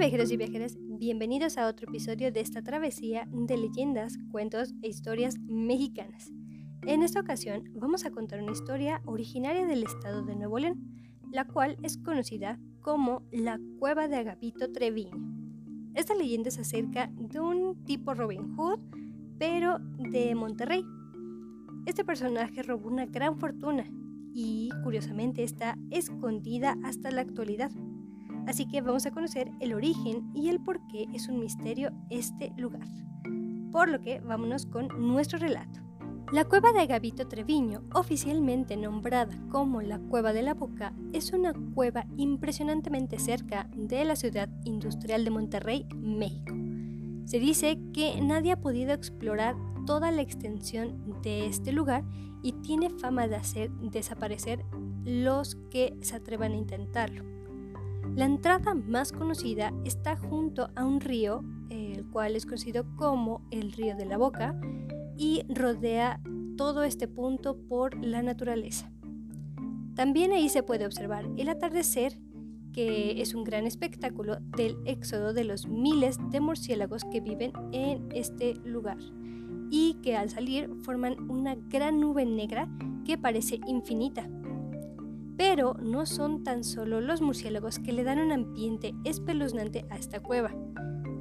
Viajeros 0.00 0.30
y 0.30 0.36
viajeras, 0.36 0.78
bienvenidos 0.80 1.58
a 1.58 1.66
otro 1.66 1.88
episodio 1.88 2.30
de 2.30 2.38
esta 2.38 2.62
travesía 2.62 3.26
de 3.32 3.56
leyendas, 3.56 4.16
cuentos 4.30 4.72
e 4.80 4.88
historias 4.88 5.38
mexicanas. 5.40 6.30
En 6.86 7.02
esta 7.02 7.18
ocasión 7.18 7.64
vamos 7.74 8.06
a 8.06 8.12
contar 8.12 8.40
una 8.40 8.52
historia 8.52 9.02
originaria 9.06 9.66
del 9.66 9.82
estado 9.82 10.22
de 10.22 10.36
Nuevo 10.36 10.60
León, 10.60 10.78
la 11.32 11.46
cual 11.48 11.76
es 11.82 11.98
conocida 11.98 12.60
como 12.80 13.22
la 13.32 13.58
Cueva 13.80 14.06
de 14.06 14.18
Agapito 14.18 14.70
Treviño. 14.70 15.16
Esta 15.94 16.14
leyenda 16.14 16.50
es 16.50 16.60
acerca 16.60 17.10
de 17.14 17.40
un 17.40 17.84
tipo 17.84 18.14
Robin 18.14 18.54
Hood, 18.54 18.78
pero 19.36 19.80
de 19.98 20.32
Monterrey. 20.36 20.84
Este 21.86 22.04
personaje 22.04 22.62
robó 22.62 22.88
una 22.88 23.06
gran 23.06 23.36
fortuna 23.36 23.84
y 24.32 24.70
curiosamente 24.84 25.42
está 25.42 25.76
escondida 25.90 26.76
hasta 26.84 27.10
la 27.10 27.22
actualidad. 27.22 27.72
Así 28.48 28.66
que 28.66 28.80
vamos 28.80 29.04
a 29.04 29.10
conocer 29.10 29.52
el 29.60 29.74
origen 29.74 30.30
y 30.34 30.48
el 30.48 30.58
por 30.58 30.80
qué 30.88 31.06
es 31.12 31.28
un 31.28 31.38
misterio 31.38 31.92
este 32.08 32.50
lugar. 32.56 32.88
Por 33.70 33.90
lo 33.90 34.00
que 34.00 34.20
vámonos 34.20 34.64
con 34.64 34.88
nuestro 35.06 35.38
relato. 35.38 35.80
La 36.32 36.46
cueva 36.46 36.72
de 36.72 36.86
Gavito 36.86 37.28
Treviño, 37.28 37.82
oficialmente 37.92 38.78
nombrada 38.78 39.38
como 39.50 39.82
la 39.82 39.98
Cueva 39.98 40.32
de 40.32 40.40
la 40.40 40.54
Boca, 40.54 40.94
es 41.12 41.34
una 41.34 41.52
cueva 41.74 42.06
impresionantemente 42.16 43.18
cerca 43.18 43.68
de 43.76 44.02
la 44.06 44.16
ciudad 44.16 44.48
industrial 44.64 45.26
de 45.26 45.30
Monterrey, 45.30 45.86
México. 45.94 46.54
Se 47.26 47.38
dice 47.40 47.78
que 47.92 48.18
nadie 48.22 48.52
ha 48.52 48.60
podido 48.62 48.94
explorar 48.94 49.56
toda 49.84 50.10
la 50.10 50.22
extensión 50.22 51.20
de 51.20 51.46
este 51.46 51.70
lugar 51.70 52.02
y 52.42 52.52
tiene 52.52 52.88
fama 52.88 53.28
de 53.28 53.36
hacer 53.36 53.70
desaparecer 53.72 54.64
los 55.04 55.54
que 55.70 55.98
se 56.00 56.16
atrevan 56.16 56.52
a 56.52 56.56
intentarlo. 56.56 57.37
La 58.14 58.24
entrada 58.24 58.74
más 58.74 59.12
conocida 59.12 59.72
está 59.84 60.16
junto 60.16 60.70
a 60.74 60.84
un 60.84 61.00
río, 61.00 61.44
el 61.70 62.06
cual 62.08 62.36
es 62.36 62.46
conocido 62.46 62.84
como 62.96 63.46
el 63.50 63.72
río 63.72 63.96
de 63.96 64.06
la 64.06 64.18
Boca, 64.18 64.58
y 65.16 65.42
rodea 65.48 66.20
todo 66.56 66.84
este 66.84 67.08
punto 67.08 67.56
por 67.68 67.96
la 68.04 68.22
naturaleza. 68.22 68.90
También 69.94 70.32
ahí 70.32 70.48
se 70.48 70.62
puede 70.62 70.86
observar 70.86 71.28
el 71.36 71.48
atardecer, 71.48 72.18
que 72.72 73.20
es 73.20 73.34
un 73.34 73.42
gran 73.42 73.66
espectáculo 73.66 74.38
del 74.56 74.76
éxodo 74.84 75.32
de 75.32 75.44
los 75.44 75.66
miles 75.66 76.18
de 76.30 76.40
murciélagos 76.40 77.04
que 77.04 77.20
viven 77.20 77.52
en 77.72 78.08
este 78.14 78.54
lugar 78.64 78.98
y 79.70 79.94
que 80.02 80.16
al 80.16 80.30
salir 80.30 80.70
forman 80.82 81.28
una 81.30 81.56
gran 81.56 82.00
nube 82.00 82.24
negra 82.24 82.68
que 83.04 83.18
parece 83.18 83.60
infinita 83.66 84.28
pero 85.38 85.74
no 85.80 86.04
son 86.04 86.42
tan 86.42 86.64
solo 86.64 87.00
los 87.00 87.22
murciélagos 87.22 87.78
que 87.78 87.92
le 87.92 88.02
dan 88.02 88.18
un 88.18 88.32
ambiente 88.32 88.92
espeluznante 89.04 89.86
a 89.88 89.96
esta 89.96 90.20
cueva. 90.20 90.52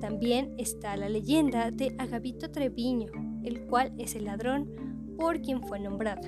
También 0.00 0.54
está 0.56 0.96
la 0.96 1.10
leyenda 1.10 1.70
de 1.70 1.94
Agavito 1.98 2.50
Treviño, 2.50 3.12
el 3.44 3.66
cual 3.66 3.92
es 3.98 4.16
el 4.16 4.24
ladrón 4.24 4.74
por 5.18 5.42
quien 5.42 5.62
fue 5.62 5.78
nombrado. 5.78 6.22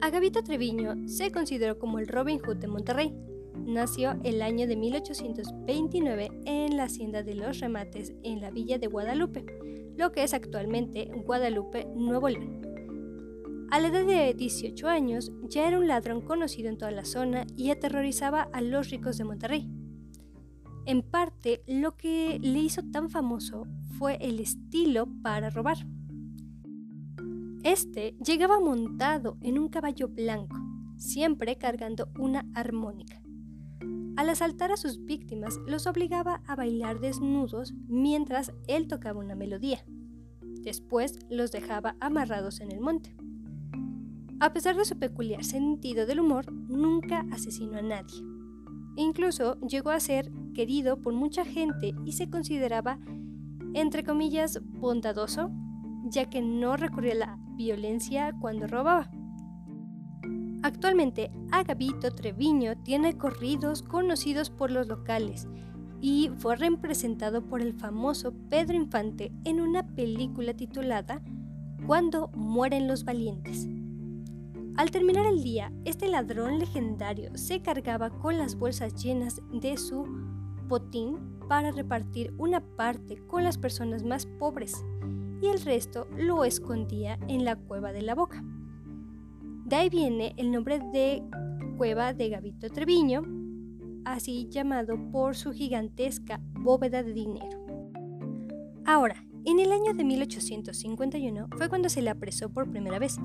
Agavito 0.00 0.42
Treviño 0.44 1.08
se 1.08 1.32
consideró 1.32 1.76
como 1.78 1.98
el 1.98 2.06
Robin 2.06 2.38
Hood 2.38 2.58
de 2.58 2.68
Monterrey. 2.68 3.12
Nació 3.66 4.14
el 4.22 4.40
año 4.40 4.68
de 4.68 4.76
1829 4.76 6.30
en 6.44 6.76
la 6.76 6.84
hacienda 6.84 7.24
de 7.24 7.34
los 7.34 7.58
remates 7.58 8.12
en 8.22 8.40
la 8.40 8.52
villa 8.52 8.78
de 8.78 8.86
Guadalupe, 8.86 9.44
lo 9.96 10.12
que 10.12 10.22
es 10.22 10.34
actualmente 10.34 11.10
Guadalupe, 11.24 11.88
Nuevo 11.96 12.28
León. 12.28 12.65
A 13.68 13.80
la 13.80 13.88
edad 13.88 14.06
de 14.06 14.32
18 14.32 14.88
años 14.88 15.32
ya 15.48 15.66
era 15.66 15.78
un 15.78 15.88
ladrón 15.88 16.20
conocido 16.20 16.68
en 16.68 16.78
toda 16.78 16.92
la 16.92 17.04
zona 17.04 17.46
y 17.56 17.70
aterrorizaba 17.70 18.48
a 18.52 18.60
los 18.60 18.90
ricos 18.90 19.18
de 19.18 19.24
Monterrey. 19.24 19.68
En 20.86 21.02
parte, 21.02 21.62
lo 21.66 21.96
que 21.96 22.38
le 22.40 22.60
hizo 22.60 22.82
tan 22.92 23.10
famoso 23.10 23.66
fue 23.98 24.18
el 24.20 24.38
estilo 24.38 25.08
para 25.20 25.50
robar. 25.50 25.78
Este 27.64 28.14
llegaba 28.24 28.60
montado 28.60 29.36
en 29.42 29.58
un 29.58 29.68
caballo 29.68 30.06
blanco, 30.06 30.56
siempre 30.96 31.58
cargando 31.58 32.08
una 32.20 32.46
armónica. 32.54 33.20
Al 34.16 34.30
asaltar 34.30 34.70
a 34.70 34.76
sus 34.76 35.04
víctimas, 35.04 35.58
los 35.66 35.88
obligaba 35.88 36.40
a 36.46 36.54
bailar 36.54 37.00
desnudos 37.00 37.74
mientras 37.88 38.52
él 38.68 38.86
tocaba 38.86 39.18
una 39.18 39.34
melodía. 39.34 39.84
Después 40.40 41.18
los 41.28 41.50
dejaba 41.50 41.96
amarrados 41.98 42.60
en 42.60 42.70
el 42.70 42.80
monte. 42.80 43.16
A 44.38 44.52
pesar 44.52 44.76
de 44.76 44.84
su 44.84 44.98
peculiar 44.98 45.44
sentido 45.44 46.04
del 46.04 46.20
humor, 46.20 46.52
nunca 46.52 47.24
asesinó 47.32 47.78
a 47.78 47.82
nadie. 47.82 48.22
Incluso 48.96 49.58
llegó 49.60 49.90
a 49.90 50.00
ser 50.00 50.30
querido 50.54 51.00
por 51.00 51.14
mucha 51.14 51.44
gente 51.46 51.94
y 52.04 52.12
se 52.12 52.28
consideraba, 52.28 52.98
entre 53.72 54.04
comillas, 54.04 54.60
bondadoso, 54.62 55.50
ya 56.04 56.28
que 56.28 56.42
no 56.42 56.76
recurría 56.76 57.12
a 57.12 57.16
la 57.16 57.38
violencia 57.56 58.34
cuando 58.38 58.66
robaba. 58.66 59.10
Actualmente, 60.62 61.30
Agavito 61.50 62.10
Treviño 62.10 62.76
tiene 62.82 63.16
corridos 63.16 63.82
conocidos 63.82 64.50
por 64.50 64.70
los 64.70 64.86
locales 64.86 65.48
y 66.02 66.30
fue 66.36 66.56
representado 66.56 67.42
por 67.46 67.62
el 67.62 67.72
famoso 67.72 68.34
Pedro 68.50 68.74
Infante 68.76 69.32
en 69.44 69.60
una 69.60 69.86
película 69.94 70.52
titulada 70.52 71.22
Cuando 71.86 72.28
mueren 72.34 72.86
los 72.86 73.04
valientes. 73.04 73.68
Al 74.76 74.90
terminar 74.90 75.24
el 75.24 75.42
día, 75.42 75.72
este 75.86 76.06
ladrón 76.06 76.58
legendario 76.58 77.30
se 77.34 77.62
cargaba 77.62 78.10
con 78.10 78.36
las 78.36 78.56
bolsas 78.56 79.02
llenas 79.02 79.40
de 79.50 79.78
su 79.78 80.04
botín 80.68 81.16
para 81.48 81.70
repartir 81.70 82.34
una 82.36 82.60
parte 82.60 83.16
con 83.26 83.42
las 83.42 83.56
personas 83.56 84.02
más 84.02 84.26
pobres 84.26 84.84
y 85.40 85.46
el 85.46 85.62
resto 85.62 86.06
lo 86.18 86.44
escondía 86.44 87.18
en 87.26 87.46
la 87.46 87.56
cueva 87.56 87.92
de 87.92 88.02
la 88.02 88.14
boca. 88.14 88.44
De 89.64 89.76
ahí 89.76 89.88
viene 89.88 90.34
el 90.36 90.52
nombre 90.52 90.78
de 90.78 91.22
Cueva 91.78 92.12
de 92.12 92.28
Gavito 92.28 92.68
Treviño, 92.68 93.22
así 94.04 94.46
llamado 94.50 94.98
por 95.10 95.36
su 95.36 95.52
gigantesca 95.52 96.38
bóveda 96.52 97.02
de 97.02 97.14
dinero. 97.14 97.64
Ahora, 98.84 99.24
en 99.46 99.58
el 99.58 99.72
año 99.72 99.94
de 99.94 100.04
1851 100.04 101.48
fue 101.56 101.70
cuando 101.70 101.88
se 101.88 102.02
le 102.02 102.10
apresó 102.10 102.50
por 102.50 102.70
primera 102.70 102.98
vez 102.98 103.16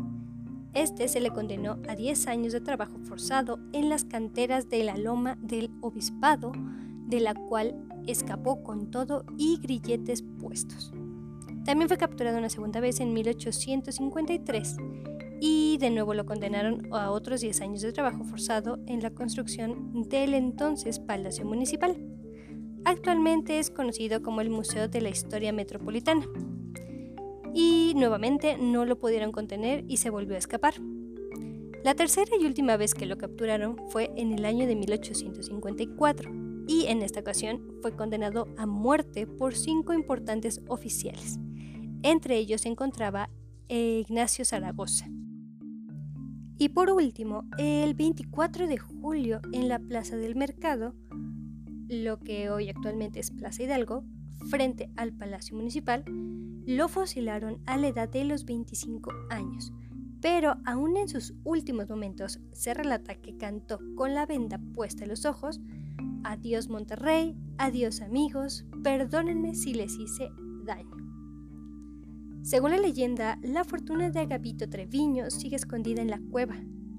este 0.73 1.07
se 1.07 1.19
le 1.19 1.31
condenó 1.31 1.77
a 1.89 1.95
10 1.95 2.27
años 2.27 2.53
de 2.53 2.61
trabajo 2.61 2.97
forzado 2.99 3.59
en 3.73 3.89
las 3.89 4.05
canteras 4.05 4.69
de 4.69 4.83
la 4.83 4.97
Loma 4.97 5.37
del 5.41 5.69
Obispado, 5.81 6.53
de 7.07 7.19
la 7.19 7.33
cual 7.33 7.75
escapó 8.07 8.63
con 8.63 8.89
todo 8.89 9.25
y 9.37 9.59
grilletes 9.61 10.23
puestos. 10.39 10.93
También 11.65 11.89
fue 11.89 11.97
capturado 11.97 12.37
una 12.37 12.49
segunda 12.49 12.79
vez 12.79 12.99
en 13.01 13.13
1853 13.13 14.77
y 15.41 15.77
de 15.79 15.89
nuevo 15.89 16.13
lo 16.13 16.25
condenaron 16.25 16.88
a 16.93 17.11
otros 17.11 17.41
10 17.41 17.61
años 17.61 17.81
de 17.81 17.91
trabajo 17.91 18.23
forzado 18.23 18.79
en 18.88 19.01
la 19.01 19.11
construcción 19.11 20.07
del 20.07 20.33
entonces 20.33 20.99
Palacio 20.99 21.45
Municipal. 21.45 21.97
Actualmente 22.85 23.59
es 23.59 23.69
conocido 23.69 24.21
como 24.21 24.41
el 24.41 24.49
Museo 24.49 24.88
de 24.88 25.01
la 25.01 25.09
Historia 25.09 25.51
Metropolitana 25.51 26.25
y 27.53 27.94
nuevamente 27.95 28.57
no 28.57 28.85
lo 28.85 28.97
pudieron 28.97 29.31
contener 29.31 29.84
y 29.88 29.97
se 29.97 30.09
volvió 30.09 30.35
a 30.35 30.39
escapar. 30.39 30.75
La 31.84 31.95
tercera 31.95 32.31
y 32.39 32.45
última 32.45 32.78
vez 32.78 32.94
que 32.94 33.07
lo 33.07 33.17
capturaron 33.17 33.75
fue 33.89 34.12
en 34.16 34.34
el 34.34 34.45
año 34.45 34.67
de 34.67 34.75
1854 34.75 36.31
y 36.67 36.85
en 36.88 37.01
esta 37.01 37.22
ocasión 37.22 37.62
fue 37.81 37.95
condenado 37.95 38.47
a 38.57 38.66
muerte 38.66 39.25
por 39.25 39.56
cinco 39.56 39.94
importantes 39.94 40.62
oficiales. 40.67 41.39
Entre 42.03 42.38
ellos 42.38 42.62
se 42.62 42.69
encontraba 42.69 43.29
Ignacio 43.68 44.45
Zaragoza. 44.45 45.07
Y 46.57 46.69
por 46.69 46.91
último, 46.91 47.45
el 47.57 47.95
24 47.95 48.68
de 48.68 48.78
julio 48.78 49.41
en 49.51 49.68
la 49.68 49.80
Plaza 49.80 50.18
del 50.18 50.36
Mercado, 50.36 50.94
lo 51.88 52.19
que 52.19 52.50
hoy 52.50 52.69
actualmente 52.69 53.19
es 53.19 53.31
Plaza 53.31 53.63
Hidalgo, 53.63 54.03
frente 54.50 54.92
al 54.95 55.13
Palacio 55.13 55.56
Municipal, 55.56 56.03
lo 56.66 56.88
fusilaron 56.88 57.62
a 57.66 57.78
la 57.78 57.88
edad 57.88 58.10
de 58.10 58.25
los 58.25 58.46
25 58.46 59.12
años, 59.30 59.74
pero 60.22 60.56
aún 60.66 60.98
en 60.98 61.10
sus 61.10 61.34
últimos 61.44 61.90
momentos 61.90 62.40
se 62.52 62.74
relata 62.74 63.16
que 63.16 63.38
cantó 63.38 63.80
con 63.96 64.13
la 64.13 64.25
venda 64.25 64.60
puesta 64.74 65.04
en 65.04 65.10
los 65.10 65.25
ojos, 65.25 65.60
Adiós 66.24 66.69
Monterrey, 66.69 67.36
adiós 67.58 68.02
amigos, 68.02 68.66
perdónenme 68.84 69.56
si 69.56 69.74
les 69.74 69.98
hice 69.98 70.30
daño. 70.66 70.96
Según 72.44 72.72
la 72.72 72.78
leyenda, 72.78 73.40
la 73.42 73.63
fortuna 73.63 74.12
de 74.12 74.19
Agapito 74.19 74.69
Treviño 74.69 75.31
sigue 75.31 75.56
escondida 75.56 76.02
en 76.02 76.12
la 76.12 76.22
cueva. 76.31 76.56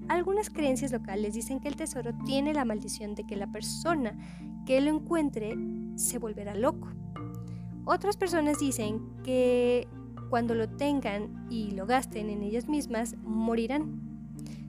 Algunas 0.09 0.49
creencias 0.49 0.91
locales 0.91 1.33
dicen 1.33 1.61
que 1.61 1.69
el 1.69 1.77
tesoro 1.77 2.11
tiene 2.25 2.53
la 2.53 2.65
maldición 2.65 3.15
de 3.15 3.25
que 3.25 3.37
la 3.37 3.49
persona 3.49 4.17
que 4.65 4.81
lo 4.81 4.89
encuentre 4.89 5.55
se 5.95 6.17
volverá 6.17 6.53
loco 6.53 6.89
otras 7.85 8.17
personas 8.17 8.59
dicen 8.59 9.01
que 9.23 9.87
cuando 10.29 10.55
lo 10.55 10.69
tengan 10.69 11.47
y 11.49 11.71
lo 11.71 11.85
gasten 11.85 12.29
en 12.29 12.41
ellas 12.41 12.67
mismas, 12.67 13.15
morirán. 13.23 14.01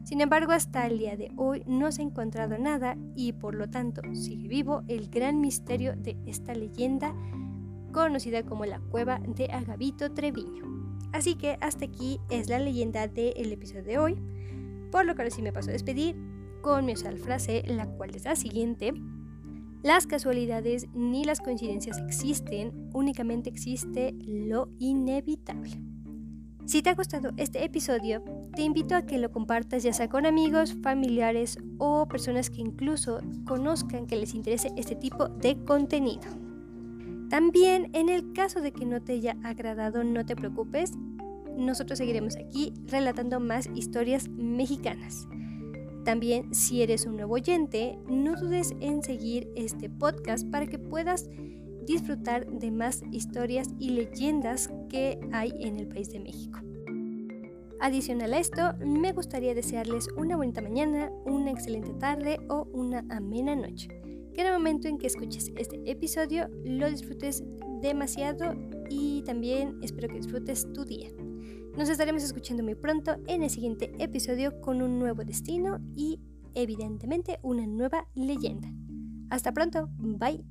Sin 0.05 0.21
embargo, 0.21 0.53
hasta 0.53 0.87
el 0.87 0.99
día 0.99 1.17
de 1.17 1.33
hoy 1.37 1.63
no 1.67 1.91
se 1.91 2.03
ha 2.03 2.05
encontrado 2.05 2.59
nada 2.59 2.97
y 3.17 3.33
por 3.33 3.55
lo 3.55 3.71
tanto 3.71 4.03
sigue 4.13 4.49
vivo 4.49 4.83
el 4.89 5.09
gran 5.09 5.41
misterio 5.41 5.97
de 5.97 6.19
esta 6.27 6.55
leyenda 6.55 7.15
conocida 7.93 8.43
como 8.43 8.67
la 8.67 8.81
cueva 8.81 9.21
de 9.27 9.47
Agavito 9.47 10.13
Treviño. 10.13 10.65
Así 11.13 11.37
que 11.37 11.57
hasta 11.61 11.87
aquí 11.87 12.21
es 12.29 12.49
la 12.49 12.59
leyenda 12.59 13.07
del 13.07 13.53
episodio 13.53 13.85
de 13.85 13.99
hoy, 13.99 14.23
por 14.91 15.07
lo 15.07 15.15
que 15.15 15.23
ahora 15.23 15.35
sí 15.35 15.41
me 15.41 15.53
paso 15.53 15.71
a 15.71 15.73
despedir 15.73 16.17
con 16.61 16.85
mi 16.85 16.93
usual 16.93 17.19
frase, 17.19 17.63
la 17.67 17.87
cual 17.87 18.15
es 18.15 18.25
la 18.25 18.37
siguiente. 18.37 18.93
Las 19.85 20.07
casualidades 20.07 20.87
ni 20.95 21.25
las 21.25 21.43
coincidencias 21.43 21.99
existen, 21.99 22.89
únicamente 22.95 23.51
existe 23.51 24.15
lo 24.25 24.71
inevitable. 24.79 25.79
Si 26.65 26.81
te 26.81 26.89
ha 26.89 26.95
gustado 26.95 27.33
este 27.37 27.63
episodio, 27.67 28.25
te 28.57 28.63
invito 28.63 28.95
a 28.95 29.03
que 29.03 29.19
lo 29.19 29.31
compartas 29.31 29.83
ya 29.83 29.93
sea 29.93 30.09
con 30.09 30.25
amigos, 30.25 30.75
familiares 30.83 31.59
o 31.77 32.09
personas 32.09 32.49
que 32.49 32.63
incluso 32.63 33.21
conozcan 33.47 34.07
que 34.07 34.17
les 34.17 34.33
interese 34.33 34.73
este 34.79 34.97
tipo 34.97 35.29
de 35.29 35.63
contenido. 35.65 36.31
También 37.29 37.91
en 37.93 38.09
el 38.09 38.33
caso 38.33 38.63
de 38.63 38.73
que 38.73 38.87
no 38.87 39.03
te 39.03 39.13
haya 39.13 39.37
agradado, 39.45 40.03
no 40.03 40.25
te 40.25 40.35
preocupes, 40.35 40.93
nosotros 41.59 41.99
seguiremos 41.99 42.37
aquí 42.37 42.73
relatando 42.87 43.39
más 43.39 43.69
historias 43.75 44.31
mexicanas. 44.31 45.29
También 46.05 46.55
si 46.55 46.83
eres 46.83 47.07
un 47.07 47.17
nuevo 47.17 47.35
oyente, 47.35 47.99
no 48.07 48.37
dudes 48.37 48.75
en 48.81 49.03
seguir 49.03 49.49
este 49.57 49.89
podcast 49.89 50.47
para 50.51 50.67
que 50.67 50.79
puedas 50.79 51.29
disfrutar 51.87 52.47
de 52.47 52.71
más 52.71 53.03
historias 53.11 53.69
y 53.79 53.91
leyendas 53.91 54.71
que 54.89 55.19
hay 55.33 55.53
en 55.61 55.79
el 55.79 55.89
país 55.89 56.11
de 56.11 56.21
México. 56.21 56.61
Adicional 57.81 58.33
a 58.33 58.39
esto, 58.39 58.75
me 58.85 59.13
gustaría 59.13 59.55
desearles 59.55 60.09
una 60.17 60.37
bonita 60.37 60.63
mañana, 60.63 61.11
una 61.25 61.51
excelente 61.51 61.93
tarde 61.95 62.39
o 62.49 62.67
una 62.73 63.05
amena 63.11 63.57
noche. 63.57 63.89
Que 64.35 64.41
en 64.41 64.49
el 64.49 64.53
momento 64.55 64.89
en 64.89 64.99
que 64.99 65.07
escuches 65.07 65.53
este 65.57 65.81
episodio 65.91 66.49
lo 66.65 66.91
disfrutes 66.91 67.45
demasiado 67.81 68.55
y 68.89 69.23
también 69.23 69.79
espero 69.83 70.09
que 70.09 70.17
disfrutes 70.17 70.71
tu 70.73 70.85
día. 70.85 71.11
Nos 71.77 71.89
estaremos 71.89 72.23
escuchando 72.23 72.63
muy 72.63 72.77
pronto 72.77 73.17
en 73.27 73.43
el 73.43 73.51
siguiente 73.51 73.93
episodio 73.99 74.61
con 74.61 74.81
un 74.81 75.01
nuevo 75.01 75.25
destino 75.25 75.81
y 75.97 76.21
evidentemente 76.55 77.41
una 77.43 77.67
nueva 77.67 78.07
leyenda. 78.15 78.69
Hasta 79.29 79.53
pronto, 79.53 79.89
bye. 79.99 80.45